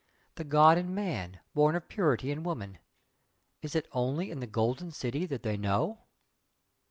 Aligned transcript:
The 0.33 0.43
God 0.43 0.79
in 0.79 0.95
Man, 0.95 1.41
born 1.53 1.75
of 1.75 1.87
purity 1.87 2.31
in 2.31 2.41
woman! 2.41 2.79
Is 3.61 3.75
it 3.75 3.87
only 3.91 4.31
in 4.31 4.39
the 4.39 4.47
Golden 4.47 4.89
City 4.89 5.27
that 5.27 5.43
they 5.43 5.57
know?" 5.57 5.99